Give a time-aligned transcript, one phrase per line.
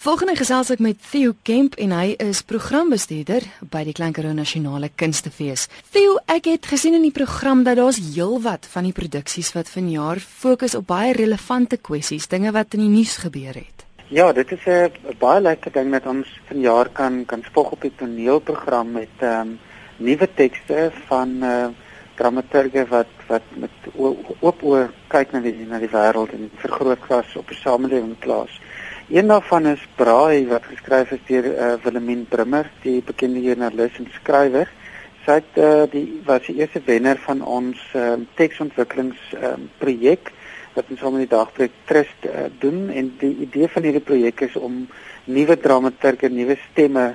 [0.00, 5.66] Volgende gesels ek met Theo Kemp en hy is programbestuurder by die Klankero Nasionale Kunstefees.
[5.92, 10.22] Theo, ek het gesien in die program dat daar's heelwat van die produksies wat vanjaar
[10.24, 13.84] fokus op baie relevante kwessies, dinge wat in die nuus gebeur het.
[14.08, 17.92] Ja, dit is 'n baie lekker ding dat ons vanjaar kan kan spog op die
[17.96, 19.58] toneelprogram met ehm um,
[19.98, 21.68] nuwe tekste van uh,
[22.14, 23.70] dramaturge wat wat met
[24.40, 28.60] oop oë kyk na die na die wêreld en vergrootglas op die samelewing plaas.
[29.10, 34.06] Een daarvan is Braai wat geskryf is deur uh, Willemien Brimmer, die bekende joernalis en
[34.14, 34.70] skrywer.
[35.24, 40.30] Sy het uh, die was die eerste wenner van ons uh, teksontwikkelings uh, projek
[40.76, 44.46] wat ons saam met die dagprojek Trust uh, doen en die idee van hierdie projek
[44.46, 44.84] is om
[45.26, 47.10] nuwe dramaturge, nuwe stemme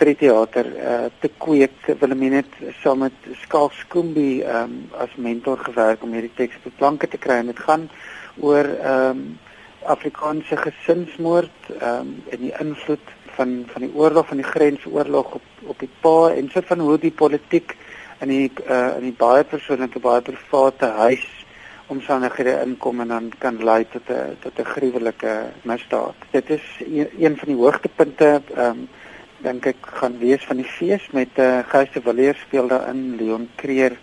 [0.00, 1.76] vir die teater uh, te kweek.
[2.00, 7.12] Willemien het saam met Skalk Skoombie um, as mentor gewerk om hierdie teks op planke
[7.12, 7.90] te kry en dit gaan
[8.40, 9.26] oor ehm um,
[9.84, 15.42] Afrikaanse gesinsmoord ehm um, en die invloed van van die oorlog van die grensoorlog op
[15.72, 17.76] op die pa en so van hoe die politiek
[18.20, 21.26] in die uh, in die baie persoonlike baie private huis
[21.92, 25.32] omstandighede inkom en dan kan lei tot 'n tot 'n gruwelike
[25.62, 26.14] misdaad.
[26.30, 28.88] Dit is een, een van die hoogtepunte ehm um,
[29.44, 33.16] dink ek gaan wees van die fees met eh uh, Geuste Villiers speel daar in
[33.16, 33.96] Leon Creer,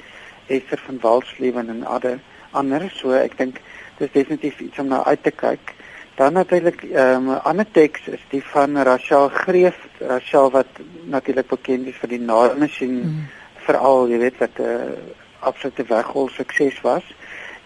[0.47, 2.19] Esther van Walslewen en ander
[2.51, 3.61] ander so ek dink
[4.01, 5.73] dis definitief iets om na uit te kyk.
[6.19, 10.67] Dan natuurlik ehm, 'n um, ander teks is die van Rachel Greef, Rachel wat
[11.05, 13.27] natuurlik bekend is vir die naaldmasjien mm.
[13.65, 14.91] veral, jy weet wat 'n uh,
[15.39, 17.03] absolute weggol sukses was.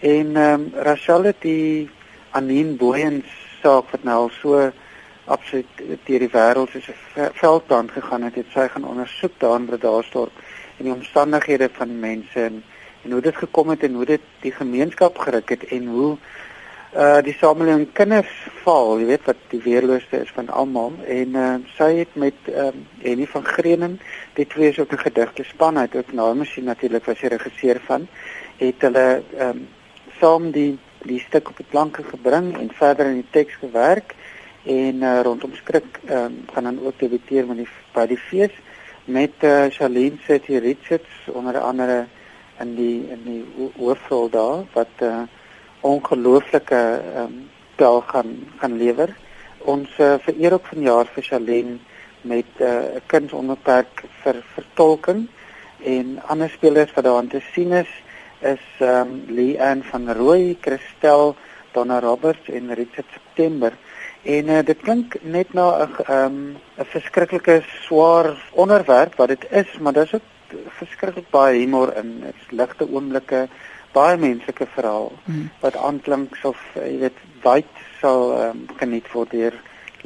[0.00, 1.90] En ehm um, Rachel het die
[2.30, 3.26] Anine Booyens
[3.62, 4.70] saak wat nou al so
[5.24, 9.66] absoluut deur die wêreld soos 'n veldbrand gegaan het, het sy gaan ondersoek daar in
[9.66, 10.32] Bredasdorp
[10.78, 12.64] en die omstandighede van mense en
[13.06, 16.16] en hoe dit gekom het en hoe dit die gemeenskap geruk het en hoe
[16.96, 18.30] uh die samelewing kinders
[18.64, 20.94] val, jy weet wat die weerloosste is van almal.
[21.04, 23.98] En uh sy het met ehm um, Henny van Grenen,
[24.34, 27.80] die twee is ook 'n gedigte span uit ook nou masjien natuurlik was hy regisseur
[27.86, 28.08] van,
[28.56, 29.68] het hulle ehm um,
[30.20, 34.14] saam die die stuk op die planke gebring en verder in die teks gewerk
[34.64, 38.54] en uh, rondom skrik ehm um, gaan dan ook debuteer met die by die fees
[39.04, 42.06] met uh, Charlene City Richards onder andere
[42.60, 45.22] in die in die hoofrol daar wat 'n uh,
[45.80, 46.82] ongelooflike
[47.14, 49.10] ehm um, spel gaan gaan lewer.
[49.58, 51.78] Ons uh, vereer ook vanjaar vir Charlene
[52.20, 55.26] met eh, 'n uh, kunsonderperk vir vertolking
[55.84, 57.92] en ander spelers wat daar aan te sien is
[58.40, 61.36] is ehm um, Lee Ann van Rooi, Christel,
[61.72, 63.72] Donna Roberts en Richard September.
[64.22, 69.46] En uh, dit klink net na 'n ehm um, 'n verskriklike swaar onderwerp wat dit
[69.50, 70.28] is, maar dis ook
[70.78, 73.46] verskriklik baie humor in dit's ligte oomblikke
[73.92, 75.48] baie menslike verhaal hmm.
[75.60, 79.56] wat aanklink of jy weet wyd sal um, geniet word deur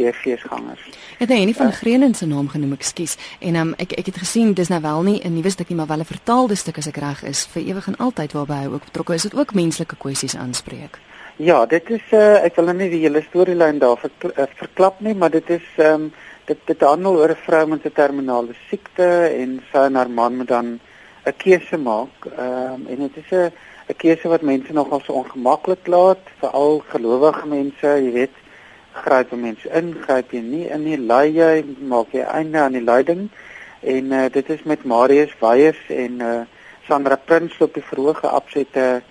[0.00, 0.80] die feesgangers.
[1.18, 3.16] Het hy nie van uh, Grenen se naam genoem, ekskuus.
[3.44, 5.90] En um, ek ek het gesien dis nou wel nie 'n nuwe stuk nie, maar
[5.90, 8.84] wel 'n vertaalde stuk as ek reg is vir ewig en altyd waarby hy ook
[8.84, 9.22] betrokke is.
[9.22, 10.98] Dit ook menslike kwessies aanspreek.
[11.36, 15.00] Ja, dit is uh, ek wil nou nie die hele storielyn daar ver, uh, verklap
[15.00, 16.12] nie, maar dit is ehm um,
[16.50, 19.08] dit dit handel oor 'n vrou met 'n terminale siekte
[19.42, 20.80] en sy en haar man moet dan
[21.26, 22.16] 'n keuse maak.
[22.26, 23.52] Ehm um, en dit is 'n
[23.90, 28.36] 'n keuse wat mense nogal so ongemaklik laat, veral gelowige mense, jy weet,
[28.92, 32.88] gryp mense in, gryp jy nie in nie, lei jy, maak jy einde aan die
[32.92, 33.30] lyding.
[33.80, 36.40] En uh, dit is met Marius Weyers en uh,
[36.86, 39.02] Sandra Prins op die verhoog geopsette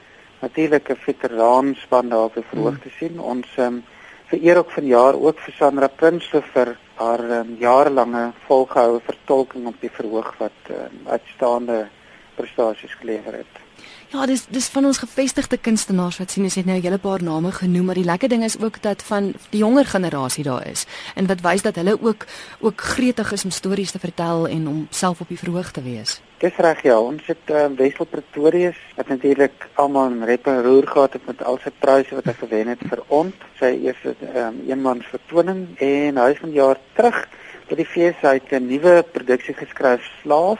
[0.41, 2.83] natuurlike veteraanspan daar op die verhoog hmm.
[2.83, 3.19] te sien.
[3.19, 3.83] Ons um,
[4.29, 9.91] vereer ook vanjaar ook vir Sandra Prins vir haar um, jarelange volgehoue vertolking op die
[9.93, 11.87] verhoog wat um, uitstaande
[12.35, 13.68] prestasies gelewer het.
[14.09, 17.23] Ja, dis dis van ons gevestigde kunstenaars wat sien, ons het nou 'n hele paar
[17.23, 20.85] name genoem, maar die lekker ding is ook dat van die jonger generasie daar is
[21.15, 22.25] en wat wys dat hulle ook
[22.59, 26.21] ook gretig is om stories te vertel en om self op die verhoog te wees.
[26.37, 30.87] Dis reg ja, ons het uh, Wessel Pretorius wat natuurlik almal in rep en roer
[30.87, 34.61] gehad het met al sy pryse wat hy gewen het vir ons, sy eerste um,
[34.67, 37.27] eenmans vertoning en hy is van jaar terug
[37.69, 40.59] by die fees uit 'n nuwe produksie geskryf Slaaf,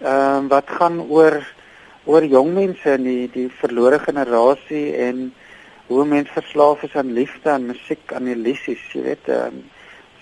[0.00, 1.42] ehm um, wat gaan oor
[2.10, 5.28] oor jong mense in die die verlore generasie en
[5.90, 9.62] hoe mense verslaaf is aan liefde en musiek, aan illusies, jy weet, ehm um,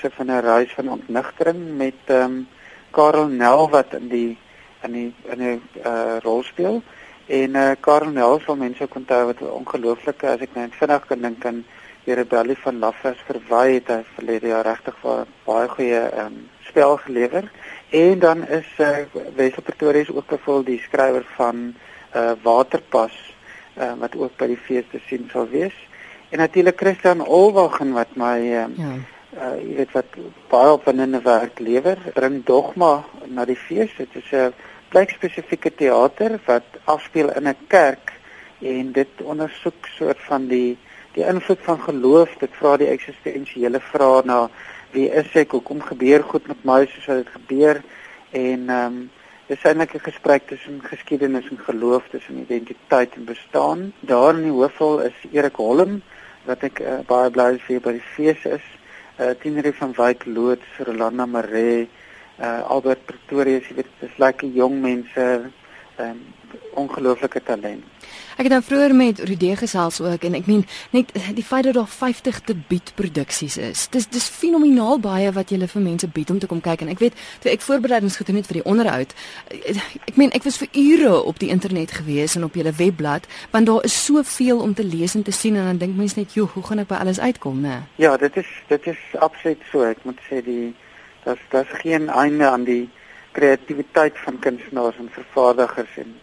[0.00, 2.36] so van 'n reis van ontnigtering met ehm um,
[2.92, 4.38] Karel Nel wat in die
[4.84, 6.82] in die in 'n uh, rol speel.
[7.26, 11.06] En eh uh, Karel Nel sal mense ook onthou wat ongelooflike as ek net vinnig
[11.06, 11.64] kan dink aan
[12.04, 14.96] die rebellie van Lafas verwy het hy verlede jaar regtig
[15.44, 17.44] baie goeie ehm um, spel gelewer.
[17.88, 18.96] En dan is uh,
[19.36, 21.74] Wessel Pretoria is ook gevolg die skrywer van
[22.16, 23.14] uh, Waterpas
[23.78, 25.74] uh, wat ook by die fees te sien sal wees.
[26.28, 28.90] En natuurlik Christian Olwagen wat my uh, ja.
[29.38, 30.16] uh jy weet wat
[30.48, 31.98] baie opwindende werk lewer.
[32.14, 33.92] Bring dogma na die fees.
[33.96, 34.52] Dit is 'n
[34.88, 38.12] plek spesifieke teater wat afspeel in 'n kerk
[38.60, 40.78] en dit ondersoek soort van die
[41.12, 42.36] die invloed van geloof.
[42.38, 44.48] Dit vra die eksistensiële vrae na
[44.92, 45.52] wie is ek?
[45.56, 47.82] Hoekom gebeur goed met my soos wat dit gebeur?
[48.30, 49.10] En ehm um,
[49.48, 53.92] dis eintlik 'n gesprek tussen geskiedenis en geloof, tussen identiteit en bestaan.
[54.00, 56.02] Daar in die hoofrol is Erik Holm
[56.44, 58.66] wat ek uh, baie bly is vir by die fees is.
[59.18, 61.88] Uh Tienerie van Wyk Loods, Rolanda Maree,
[62.40, 65.24] uh Albert Pretorius, jy weet, dis lekker jong mense,
[65.96, 66.20] ehm um,
[66.74, 67.97] ongelooflike talent.
[68.36, 71.74] Ek het nou vroeër met Rudie gesels ook en ek meen net die feit dat
[71.74, 73.86] daar 50 debuutproduksies is.
[73.90, 77.02] Dis dis fenomenaal baie wat jy vir mense bied om te kom kyk en ek
[77.02, 79.14] weet toe ek voorbereidings gedoen het vir die onderhoud,
[80.06, 83.66] ek meen ek was vir ure op die internet gewees en op julle webblad want
[83.66, 86.46] daar is soveel om te lees en te sien en dan dink mense net, "Jo,
[86.54, 89.82] hoe gaan ek by alles uitkom, né?" Ja, dit is dit is absoluut so.
[89.82, 90.74] Ek moet sê die
[91.24, 92.88] daar's daar's geen einde aan die
[93.32, 96.14] kreatiwiteit van kunstenaars en vervaardigers en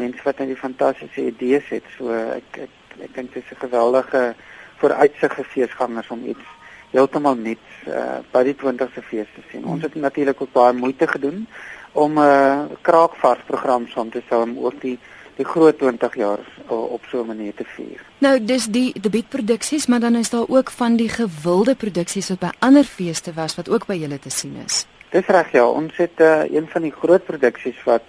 [0.00, 1.86] mense wat net fantastiese idees het.
[1.96, 4.34] So ek ek ek dink dit is 'n geweldige
[4.80, 6.46] vooruitsig vir feesgangers om iets
[6.90, 9.64] heeltemal nuuts uh, by die 20ste fees te sien.
[9.64, 11.46] Ons het natuurlik ook baie moeite gedoen
[11.92, 14.98] om 'n uh, kraakvars program saam te stel om ook die
[15.40, 18.00] die groot 20 jaar op so 'n manier te vier.
[18.18, 22.50] Nou dis die debuutproduksies, maar dan is daar ook van die gewilde produksies wat by
[22.58, 24.86] ander feeste was wat ook by julle te sien is.
[25.10, 28.02] Dis reg ja, ons het uh, een van die groot produksies wat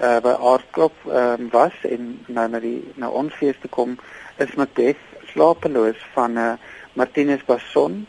[0.00, 3.96] uh, by Aardklop um, was en nou na die na ons fees te kom
[4.38, 5.02] is Macbeth
[5.32, 6.56] slapeloos van uh,
[6.94, 8.04] Martinus Basson.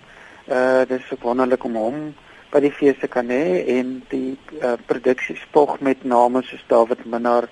[0.49, 1.97] Uh dis so wonderlik om hom
[2.49, 7.05] by die fees te kan hê en die uh, produksie spog met name soos David
[7.05, 7.45] Minnar,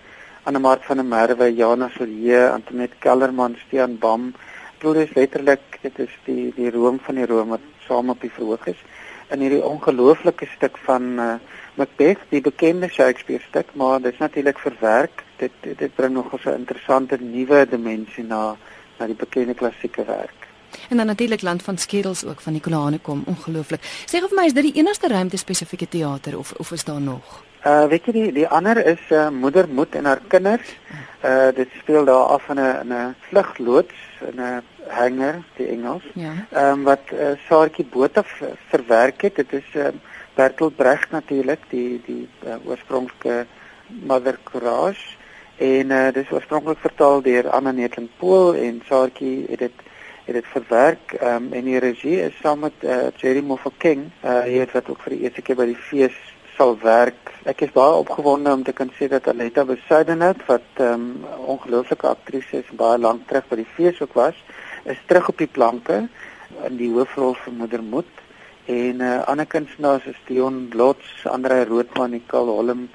[0.50, 4.32] Annemart van der Merwe, Jana Sorie, Antoinette Kellerman, Stean Bam.
[4.82, 8.34] Dit is letterlik dit is die die room van die room wat saam op die
[8.34, 8.82] verhoog is
[9.30, 11.34] in hierdie ongelooflike stuk van uh,
[11.76, 15.24] Macbeth, die bekende Shakespeare stuk, maar dit is natuurlik verwerk.
[15.38, 18.56] Dit dit bring nog 'n interessante nuwe dimensie na
[19.00, 20.48] na die bekende klassieke werk.
[20.90, 23.82] En dan natuurlik Land van Skedels ook van Nicolaane kom, ongelooflik.
[23.82, 27.02] Sê gou vir my, is dit die enigste ruimte spesifieke teater of of is daar
[27.02, 27.44] nog?
[27.68, 30.76] Uh weet jy die die ander is uh, Moeder Moed en haar kinders.
[31.26, 33.98] Uh dit speel daar af in 'n 'n vlugloods
[34.30, 36.04] in 'n hanger, die Engels.
[36.14, 36.34] Ja.
[36.52, 38.24] Ehm um, wat uh, Saartjie Botha
[38.70, 39.36] verwerk het.
[39.36, 43.46] Dit is ehm uh, Bertolt Brecht natuurlik die die uh, oorspronklike
[43.88, 45.16] Mother Courage
[45.58, 49.86] en uh, dis oorspronklik vertaal deur Anna Netling Pool en Saartjie het dit
[50.28, 54.42] het dit verwerk um, en die regie is saam met uh, Jerry Moffat King uh,
[54.44, 56.18] hy het wat ook vir die eerste keer by die fees
[56.58, 60.84] sal werk ek is baie opgewonde om te kan sê dat Aletta Besuidenhout wat 'n
[60.84, 64.36] um, ongelooflike aktrise is baie lank terug by die fees ook was
[64.86, 66.08] is terug op die planke
[66.68, 68.14] in die hoofrol van Moeder Moed
[68.68, 72.90] en uh, ander kunstenaars is Dion Lots, Andre Roodman, Nicole Holm,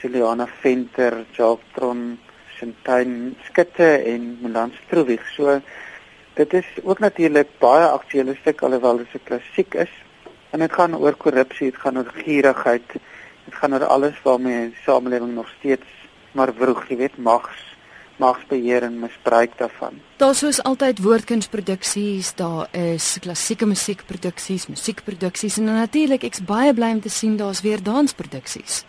[0.00, 2.18] Juliana Venter, Jacques Tron,
[2.58, 5.24] Sintyn Skitte en Milan Stroewig.
[5.36, 5.60] So
[6.34, 9.94] dit is ook natuurlik baie aktuele stuk alhoewel dit 'n klassiek is.
[10.54, 12.92] En dit gaan oor korrupsie, dit gaan oor gierigheid,
[13.44, 16.02] dit gaan oor alles waarmee die samelewing nog steeds
[16.34, 17.62] maar vroeg, jy weet, mags
[18.22, 19.98] magsbeheer en misbruik daarvan.
[20.22, 27.02] Daar soos altyd woordkunsproduksies, daar is klassieke musiekproduksies, musiekproduksies en natuurlik ek's baie bly om
[27.02, 28.84] te sien daar's weer dansproduksies.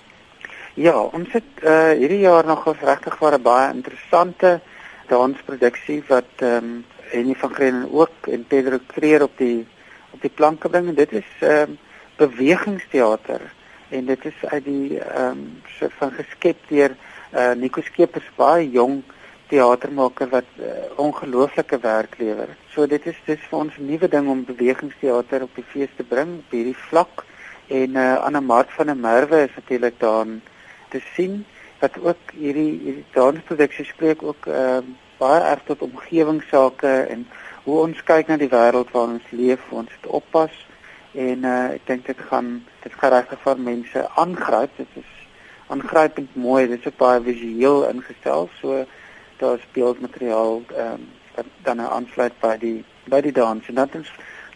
[0.78, 4.60] Ja, ons het uh hierdie jaar nog 'n regtig baie baie interessante
[5.08, 9.68] dansproduksie wat ehm um, Enie van Green ook en Pedro Creer op die
[10.16, 11.78] op die planke bring en dit is ehm um,
[12.16, 13.42] bewegingsteater
[13.90, 15.44] en dit is uit die ehm um,
[15.78, 16.96] so van geskep deur
[17.36, 19.02] uh Nico Skeepers baie jong
[19.52, 20.68] teatermaker wat uh,
[20.98, 22.50] ongelooflike werk lewer.
[22.74, 26.04] So dit is dis vir ons 'n nuwe ding om bewegingsteater op die fees te
[26.04, 27.26] bring op hierdie vlak
[27.68, 30.26] en uh Anna Mart van der Merwe is natuurlik daar
[30.90, 31.46] te sien
[31.80, 34.80] wat ook hierdie hierdie dansproduksie spreek ook uh
[35.18, 37.28] baie erg tot omgewingsake en
[37.66, 40.54] hoe ons kyk na die wêreld waarin ons leef, ons moet oppas
[41.16, 42.50] en uh ek dink dit gaan
[42.84, 44.78] dit gaan regtig vir mense aangryp.
[44.78, 45.12] Dit is
[45.74, 46.68] aangrypend mooi.
[46.68, 48.50] Dit is baie visueel ingestel.
[48.60, 48.86] So
[49.40, 52.78] daar speel materiaal ehm um, wat dan nou aansluit by die
[53.12, 54.12] by die dans en dan is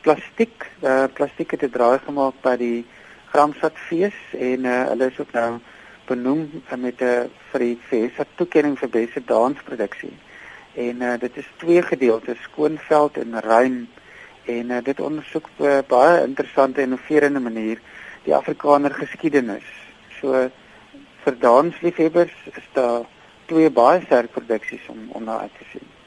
[0.05, 2.85] plastiek uh, plastiek het draai gemaak by die
[3.33, 5.59] Gramstad fees en uh, hulle is ook nou
[6.07, 10.13] benoem met 'n uh, vir die fees wat toekenning vir beste dansproduksie.
[10.79, 13.89] En uh, dit is twee gedeeltes, skoonveld en ruim
[14.45, 17.81] en uh, dit ondersoek op 'n baie interessante en innoverende manier
[18.23, 19.67] die Afrikaner geskiedenis.
[20.19, 20.49] So
[21.23, 23.05] vir dansliefhebbers is daar
[23.45, 25.98] twee baie sterk produksies om om na uit te sien.